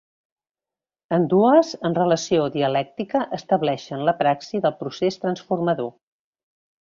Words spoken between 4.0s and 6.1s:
la praxi del procés transformador.